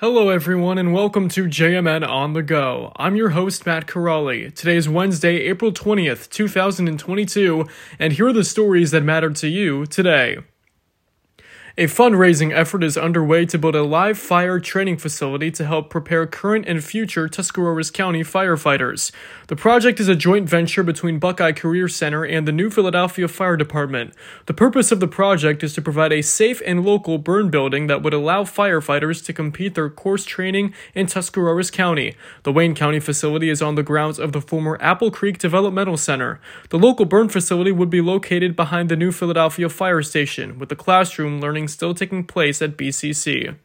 Hello, 0.00 0.28
everyone, 0.28 0.78
and 0.78 0.92
welcome 0.92 1.28
to 1.30 1.46
JMN 1.46 2.08
On 2.08 2.32
the 2.32 2.40
Go. 2.44 2.92
I'm 2.94 3.16
your 3.16 3.30
host, 3.30 3.66
Matt 3.66 3.88
Corrali. 3.88 4.54
Today 4.54 4.76
is 4.76 4.88
Wednesday, 4.88 5.38
April 5.38 5.72
20th, 5.72 6.30
2022, 6.30 7.66
and 7.98 8.12
here 8.12 8.28
are 8.28 8.32
the 8.32 8.44
stories 8.44 8.92
that 8.92 9.02
matter 9.02 9.30
to 9.30 9.48
you 9.48 9.86
today. 9.86 10.38
A 11.80 11.86
fundraising 11.86 12.52
effort 12.52 12.82
is 12.82 12.98
underway 12.98 13.46
to 13.46 13.56
build 13.56 13.76
a 13.76 13.84
live 13.84 14.18
fire 14.18 14.58
training 14.58 14.96
facility 14.96 15.52
to 15.52 15.64
help 15.64 15.90
prepare 15.90 16.26
current 16.26 16.66
and 16.66 16.82
future 16.82 17.28
Tuscarawas 17.28 17.92
County 17.92 18.24
firefighters. 18.24 19.12
The 19.46 19.54
project 19.54 20.00
is 20.00 20.08
a 20.08 20.16
joint 20.16 20.48
venture 20.48 20.82
between 20.82 21.20
Buckeye 21.20 21.52
Career 21.52 21.86
Center 21.86 22.24
and 22.24 22.48
the 22.48 22.52
New 22.52 22.68
Philadelphia 22.68 23.28
Fire 23.28 23.56
Department. 23.56 24.12
The 24.46 24.54
purpose 24.54 24.90
of 24.90 24.98
the 24.98 25.06
project 25.06 25.62
is 25.62 25.72
to 25.74 25.80
provide 25.80 26.12
a 26.12 26.20
safe 26.20 26.60
and 26.66 26.84
local 26.84 27.16
burn 27.16 27.48
building 27.48 27.86
that 27.86 28.02
would 28.02 28.12
allow 28.12 28.42
firefighters 28.42 29.24
to 29.26 29.32
complete 29.32 29.76
their 29.76 29.88
course 29.88 30.24
training 30.24 30.74
in 30.96 31.06
Tuscarawas 31.06 31.70
County. 31.70 32.16
The 32.42 32.52
Wayne 32.52 32.74
County 32.74 32.98
facility 32.98 33.50
is 33.50 33.62
on 33.62 33.76
the 33.76 33.84
grounds 33.84 34.18
of 34.18 34.32
the 34.32 34.40
former 34.40 34.78
Apple 34.80 35.12
Creek 35.12 35.38
Developmental 35.38 35.96
Center. 35.96 36.40
The 36.70 36.78
local 36.80 37.04
burn 37.04 37.28
facility 37.28 37.70
would 37.70 37.88
be 37.88 38.00
located 38.00 38.56
behind 38.56 38.88
the 38.88 38.96
New 38.96 39.12
Philadelphia 39.12 39.68
Fire 39.68 40.02
Station, 40.02 40.58
with 40.58 40.70
the 40.70 40.74
classroom 40.74 41.40
learning 41.40 41.67
still 41.68 41.94
taking 41.94 42.24
place 42.24 42.60
at 42.62 42.76
BCC. 42.76 43.56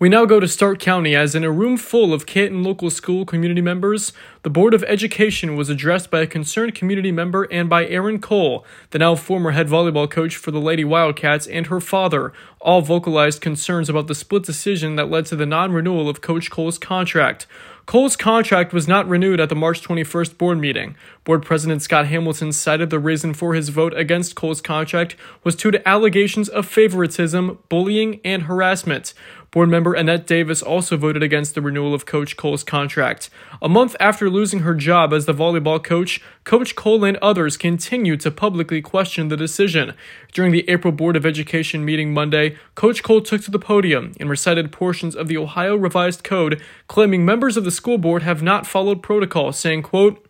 We 0.00 0.08
now 0.08 0.24
go 0.24 0.40
to 0.40 0.48
Stark 0.48 0.80
County 0.80 1.14
as 1.14 1.36
in 1.36 1.44
a 1.44 1.52
room 1.52 1.76
full 1.76 2.12
of 2.12 2.26
Canton 2.26 2.64
local 2.64 2.90
school 2.90 3.24
community 3.24 3.60
members, 3.60 4.12
the 4.42 4.50
Board 4.50 4.74
of 4.74 4.82
Education 4.84 5.54
was 5.54 5.70
addressed 5.70 6.10
by 6.10 6.20
a 6.20 6.26
concerned 6.26 6.74
community 6.74 7.12
member 7.12 7.44
and 7.44 7.68
by 7.68 7.86
Erin 7.86 8.20
Cole, 8.20 8.66
the 8.90 8.98
now 8.98 9.14
former 9.14 9.52
head 9.52 9.68
volleyball 9.68 10.10
coach 10.10 10.34
for 10.36 10.50
the 10.50 10.60
Lady 10.60 10.84
Wildcats, 10.84 11.46
and 11.46 11.68
her 11.68 11.80
father. 11.80 12.32
All 12.60 12.80
vocalized 12.80 13.40
concerns 13.40 13.88
about 13.88 14.08
the 14.08 14.14
split 14.16 14.42
decision 14.42 14.96
that 14.96 15.10
led 15.10 15.26
to 15.26 15.36
the 15.36 15.46
non 15.46 15.70
renewal 15.70 16.08
of 16.08 16.20
Coach 16.20 16.50
Cole's 16.50 16.76
contract. 16.76 17.46
Cole's 17.86 18.16
contract 18.16 18.72
was 18.72 18.88
not 18.88 19.06
renewed 19.06 19.40
at 19.40 19.50
the 19.50 19.54
March 19.54 19.82
21st 19.82 20.38
board 20.38 20.58
meeting. 20.58 20.96
Board 21.24 21.42
President 21.42 21.82
Scott 21.82 22.06
Hamilton 22.06 22.50
cited 22.50 22.88
the 22.88 22.98
reason 22.98 23.34
for 23.34 23.52
his 23.52 23.68
vote 23.68 23.92
against 23.94 24.34
Cole's 24.34 24.62
contract 24.62 25.16
was 25.42 25.54
due 25.54 25.70
to 25.70 25.86
allegations 25.86 26.48
of 26.48 26.66
favoritism, 26.66 27.58
bullying, 27.68 28.20
and 28.24 28.44
harassment. 28.44 29.12
Board 29.54 29.68
member 29.68 29.94
Annette 29.94 30.26
Davis 30.26 30.62
also 30.62 30.96
voted 30.96 31.22
against 31.22 31.54
the 31.54 31.62
renewal 31.62 31.94
of 31.94 32.06
Coach 32.06 32.36
Cole's 32.36 32.64
contract. 32.64 33.30
A 33.62 33.68
month 33.68 33.94
after 34.00 34.28
losing 34.28 34.60
her 34.60 34.74
job 34.74 35.12
as 35.12 35.26
the 35.26 35.32
volleyball 35.32 35.80
coach, 35.80 36.20
Coach 36.42 36.74
Cole 36.74 37.04
and 37.04 37.16
others 37.18 37.56
continued 37.56 38.20
to 38.22 38.32
publicly 38.32 38.82
question 38.82 39.28
the 39.28 39.36
decision. 39.36 39.94
During 40.32 40.50
the 40.50 40.68
April 40.68 40.92
Board 40.92 41.14
of 41.14 41.24
Education 41.24 41.84
meeting 41.84 42.12
Monday, 42.12 42.56
Coach 42.74 43.04
Cole 43.04 43.20
took 43.20 43.42
to 43.42 43.52
the 43.52 43.60
podium 43.60 44.12
and 44.18 44.28
recited 44.28 44.72
portions 44.72 45.14
of 45.14 45.28
the 45.28 45.36
Ohio 45.36 45.76
Revised 45.76 46.24
Code, 46.24 46.60
claiming 46.88 47.24
members 47.24 47.56
of 47.56 47.62
the 47.62 47.70
school 47.70 47.96
board 47.96 48.24
have 48.24 48.42
not 48.42 48.66
followed 48.66 49.04
protocol, 49.04 49.52
saying, 49.52 49.82
quote, 49.82 50.26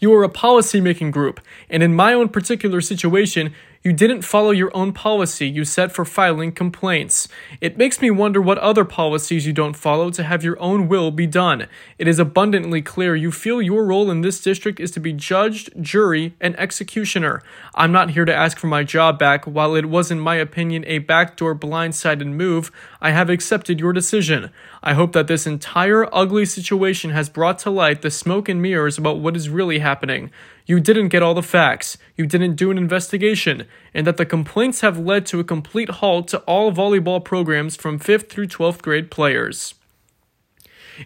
you 0.00 0.12
are 0.14 0.24
a 0.24 0.28
policy 0.28 0.80
making 0.80 1.10
group, 1.10 1.38
and 1.70 1.82
in 1.82 1.94
my 1.94 2.12
own 2.12 2.30
particular 2.30 2.80
situation, 2.80 3.54
you 3.82 3.92
didn't 3.92 4.22
follow 4.22 4.52
your 4.52 4.74
own 4.76 4.92
policy 4.92 5.48
you 5.48 5.64
set 5.64 5.90
for 5.90 6.04
filing 6.04 6.52
complaints. 6.52 7.26
It 7.60 7.76
makes 7.76 8.00
me 8.00 8.12
wonder 8.12 8.40
what 8.40 8.58
other 8.58 8.84
policies 8.84 9.44
you 9.44 9.52
don't 9.52 9.74
follow 9.74 10.10
to 10.10 10.22
have 10.22 10.44
your 10.44 10.58
own 10.60 10.86
will 10.86 11.10
be 11.10 11.26
done. 11.26 11.66
It 11.98 12.06
is 12.06 12.20
abundantly 12.20 12.80
clear 12.80 13.16
you 13.16 13.32
feel 13.32 13.60
your 13.60 13.84
role 13.84 14.08
in 14.08 14.20
this 14.20 14.40
district 14.40 14.78
is 14.78 14.92
to 14.92 15.00
be 15.00 15.12
judge, 15.12 15.68
jury, 15.80 16.34
and 16.40 16.58
executioner. 16.60 17.42
I'm 17.74 17.90
not 17.90 18.10
here 18.10 18.24
to 18.24 18.34
ask 18.34 18.56
for 18.56 18.68
my 18.68 18.84
job 18.84 19.18
back. 19.18 19.46
While 19.46 19.74
it 19.74 19.86
was, 19.86 20.12
in 20.12 20.20
my 20.20 20.36
opinion, 20.36 20.84
a 20.86 20.98
backdoor 20.98 21.56
blindsided 21.56 22.28
move, 22.28 22.70
I 23.00 23.10
have 23.10 23.30
accepted 23.30 23.80
your 23.80 23.92
decision. 23.92 24.50
I 24.82 24.94
hope 24.94 25.12
that 25.12 25.26
this 25.26 25.46
entire 25.46 26.08
ugly 26.14 26.44
situation 26.44 27.10
has 27.10 27.28
brought 27.28 27.58
to 27.60 27.70
light 27.70 28.02
the 28.02 28.10
smoke 28.12 28.48
and 28.48 28.62
mirrors 28.62 28.96
about 28.96 29.18
what 29.18 29.36
is 29.36 29.48
really 29.48 29.80
happening 29.80 30.30
you 30.66 30.80
didn't 30.80 31.08
get 31.08 31.22
all 31.22 31.34
the 31.34 31.42
facts, 31.42 31.98
you 32.16 32.26
didn't 32.26 32.56
do 32.56 32.70
an 32.70 32.78
investigation, 32.78 33.66
and 33.92 34.06
that 34.06 34.16
the 34.16 34.26
complaints 34.26 34.80
have 34.80 34.98
led 34.98 35.26
to 35.26 35.40
a 35.40 35.44
complete 35.44 35.90
halt 35.90 36.28
to 36.28 36.38
all 36.40 36.72
volleyball 36.72 37.24
programs 37.24 37.76
from 37.76 37.98
5th 37.98 38.28
through 38.28 38.46
12th 38.46 38.82
grade 38.82 39.10
players. 39.10 39.74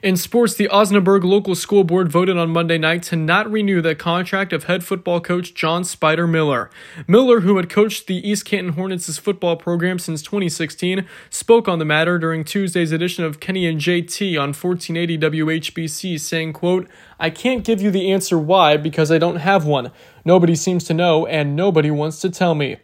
In 0.03 0.17
sports, 0.17 0.55
the 0.55 0.69
Osnaburg 0.69 1.23
local 1.23 1.55
school 1.55 1.85
board 1.85 2.11
voted 2.11 2.37
on 2.37 2.51
Monday 2.51 2.79
night 2.79 3.03
to 3.05 3.17
not 3.17 3.51
renew 3.51 3.81
the 3.81 3.95
contract 3.95 4.53
of 4.53 4.65
head 4.65 4.85
football 4.85 5.21
coach 5.21 5.55
John 5.55 5.85
Spider 5.85 6.27
Miller. 6.27 6.71
Miller, 7.07 7.41
who 7.41 7.57
had 7.57 7.71
coached 7.71 8.07
the 8.07 8.29
East 8.29 8.45
Canton 8.45 8.73
Hornets' 8.73 9.19
football 9.19 9.57
program 9.57 9.99
since 9.99 10.23
2016, 10.23 11.07
spoke 11.31 11.69
on 11.69 11.79
the 11.79 11.85
matter 11.85 12.19
during 12.19 12.43
Tuesday's 12.45 12.93
edition 12.93 13.25
of 13.25 13.39
Kenny 13.39 13.67
and 13.67 13.81
JT 13.81 14.33
on 14.35 14.49
1480 14.49 15.19
WHBC, 15.19 16.19
saying, 16.19 16.53
quote, 16.53 16.89
I 17.21 17.31
can't 17.31 17.65
give 17.65 17.81
you 17.81 17.91
the 17.91 18.11
answer 18.11 18.39
why 18.39 18.77
because 18.77 19.13
I 19.13 19.19
don't 19.19 19.37
have 19.37 19.65
one. 19.67 19.93
Nobody 20.25 20.57
seems 20.57 20.85
to 20.85 20.95
know, 20.95 21.27
and 21.27 21.55
nobody 21.55 21.91
wants 21.91 22.21
to 22.21 22.31
tell 22.31 22.55
me. 22.55 22.79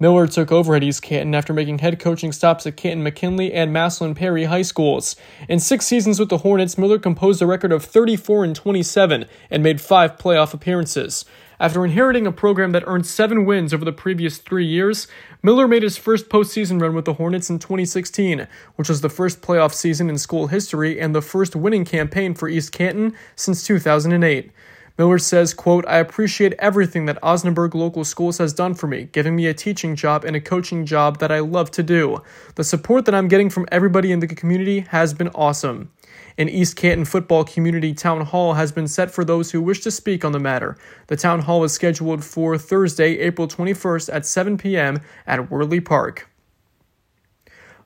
Miller 0.00 0.26
took 0.26 0.50
over 0.50 0.74
at 0.74 0.82
East 0.82 1.02
Canton 1.02 1.34
after 1.34 1.52
making 1.52 1.78
head 1.78 1.98
coaching 1.98 2.32
stops 2.32 2.66
at 2.66 2.76
Canton 2.76 3.02
McKinley 3.02 3.52
and 3.52 3.72
Massillon 3.72 4.14
Perry 4.14 4.44
high 4.44 4.62
schools. 4.62 5.16
In 5.48 5.60
six 5.60 5.86
seasons 5.86 6.18
with 6.18 6.28
the 6.28 6.38
Hornets, 6.38 6.76
Miller 6.76 6.98
composed 6.98 7.40
a 7.40 7.46
record 7.46 7.72
of 7.72 7.84
34 7.84 8.44
and 8.44 8.56
27 8.56 9.26
and 9.50 9.62
made 9.62 9.80
five 9.80 10.16
playoff 10.18 10.52
appearances. 10.52 11.24
After 11.60 11.84
inheriting 11.84 12.26
a 12.26 12.32
program 12.32 12.72
that 12.72 12.82
earned 12.86 13.06
seven 13.06 13.46
wins 13.46 13.72
over 13.72 13.84
the 13.84 13.92
previous 13.92 14.38
three 14.38 14.66
years, 14.66 15.06
Miller 15.42 15.68
made 15.68 15.84
his 15.84 15.96
first 15.96 16.28
postseason 16.28 16.80
run 16.80 16.94
with 16.94 17.04
the 17.04 17.14
Hornets 17.14 17.48
in 17.48 17.60
2016, 17.60 18.48
which 18.74 18.88
was 18.88 19.00
the 19.00 19.08
first 19.08 19.40
playoff 19.40 19.72
season 19.72 20.10
in 20.10 20.18
school 20.18 20.48
history 20.48 21.00
and 21.00 21.14
the 21.14 21.22
first 21.22 21.54
winning 21.54 21.84
campaign 21.84 22.34
for 22.34 22.48
East 22.48 22.72
Canton 22.72 23.14
since 23.36 23.64
2008. 23.64 24.50
Miller 24.96 25.18
says, 25.18 25.54
quote, 25.54 25.84
I 25.88 25.98
appreciate 25.98 26.52
everything 26.60 27.06
that 27.06 27.20
Osnaburg 27.20 27.74
Local 27.74 28.04
Schools 28.04 28.38
has 28.38 28.52
done 28.52 28.74
for 28.74 28.86
me, 28.86 29.08
giving 29.10 29.34
me 29.34 29.46
a 29.48 29.54
teaching 29.54 29.96
job 29.96 30.24
and 30.24 30.36
a 30.36 30.40
coaching 30.40 30.86
job 30.86 31.18
that 31.18 31.32
I 31.32 31.40
love 31.40 31.72
to 31.72 31.82
do. 31.82 32.22
The 32.54 32.62
support 32.62 33.04
that 33.06 33.14
I'm 33.14 33.26
getting 33.26 33.50
from 33.50 33.66
everybody 33.72 34.12
in 34.12 34.20
the 34.20 34.28
community 34.28 34.80
has 34.90 35.12
been 35.12 35.30
awesome. 35.34 35.90
An 36.38 36.48
East 36.48 36.76
Canton 36.76 37.04
Football 37.06 37.42
Community 37.42 37.92
Town 37.92 38.20
Hall 38.20 38.54
has 38.54 38.70
been 38.70 38.86
set 38.86 39.10
for 39.10 39.24
those 39.24 39.50
who 39.50 39.60
wish 39.60 39.80
to 39.80 39.90
speak 39.90 40.24
on 40.24 40.30
the 40.30 40.38
matter. 40.38 40.76
The 41.08 41.16
town 41.16 41.40
hall 41.40 41.64
is 41.64 41.72
scheduled 41.72 42.22
for 42.22 42.56
Thursday, 42.56 43.18
April 43.18 43.48
21st 43.48 44.14
at 44.14 44.26
7 44.26 44.56
p.m. 44.58 45.00
at 45.26 45.50
Worley 45.50 45.80
Park. 45.80 46.28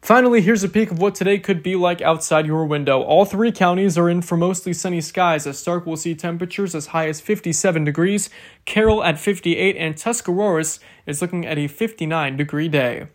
Finally, 0.00 0.41
here's 0.41 0.62
a 0.62 0.69
peek 0.69 0.91
of 0.91 1.00
what 1.00 1.14
today 1.14 1.38
could 1.38 1.62
be 1.62 1.75
like 1.75 2.00
outside 2.00 2.47
your 2.47 2.64
window. 2.64 3.03
All 3.03 3.25
three 3.25 3.50
counties 3.50 3.98
are 3.98 4.09
in 4.09 4.22
for 4.22 4.36
mostly 4.36 4.72
sunny 4.72 5.00
skies, 5.00 5.47
as 5.47 5.59
Stark 5.59 5.86
will 5.86 5.97
see 5.97 6.14
temperatures 6.14 6.75
as 6.75 6.86
high 6.86 7.09
as 7.09 7.20
57 7.20 7.84
degrees, 7.84 8.31
Carroll 8.64 9.03
at 9.03 9.19
58, 9.19 9.76
and 9.76 9.97
Tuscarawas 9.97 10.78
is 11.04 11.20
looking 11.20 11.44
at 11.44 11.59
a 11.59 11.66
59 11.66 12.36
degree 12.36 12.69
day. 12.69 13.09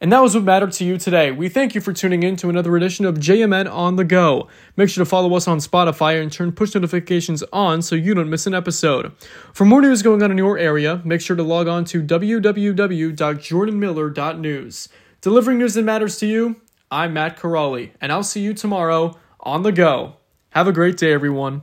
And 0.00 0.10
that 0.10 0.20
was 0.20 0.34
what 0.34 0.44
mattered 0.44 0.72
to 0.72 0.84
you 0.86 0.96
today. 0.96 1.30
We 1.30 1.50
thank 1.50 1.74
you 1.74 1.82
for 1.82 1.92
tuning 1.92 2.22
in 2.22 2.36
to 2.36 2.48
another 2.48 2.74
edition 2.74 3.04
of 3.04 3.16
JMN 3.16 3.70
on 3.70 3.96
the 3.96 4.04
Go. 4.04 4.48
Make 4.74 4.88
sure 4.88 5.04
to 5.04 5.08
follow 5.08 5.34
us 5.34 5.46
on 5.46 5.58
Spotify 5.58 6.22
and 6.22 6.32
turn 6.32 6.52
push 6.52 6.74
notifications 6.74 7.42
on 7.52 7.82
so 7.82 7.94
you 7.94 8.14
don't 8.14 8.30
miss 8.30 8.46
an 8.46 8.54
episode. 8.54 9.12
For 9.52 9.66
more 9.66 9.82
news 9.82 10.00
going 10.00 10.22
on 10.22 10.30
in 10.30 10.38
your 10.38 10.56
area, 10.56 11.02
make 11.04 11.20
sure 11.20 11.36
to 11.36 11.42
log 11.42 11.68
on 11.68 11.84
to 11.84 12.02
www.jordanmiller.news. 12.02 14.88
Delivering 15.22 15.58
news 15.58 15.74
that 15.74 15.82
matters 15.82 16.16
to 16.20 16.26
you, 16.26 16.62
I'm 16.90 17.12
Matt 17.12 17.38
Corrali, 17.38 17.90
and 18.00 18.10
I'll 18.10 18.22
see 18.22 18.40
you 18.40 18.54
tomorrow 18.54 19.18
on 19.40 19.64
the 19.64 19.70
go. 19.70 20.14
Have 20.50 20.66
a 20.66 20.72
great 20.72 20.96
day, 20.96 21.12
everyone. 21.12 21.60